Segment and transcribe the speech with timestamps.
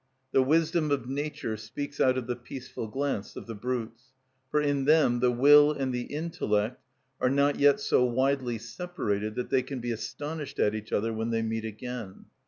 [0.31, 4.13] The wisdom of nature speaks out of the peaceful glance of the brutes;
[4.49, 6.81] for in them the will and the intellect
[7.19, 11.29] are not yet so widely separated that they can be astonished at each other when
[11.29, 12.25] they meet again.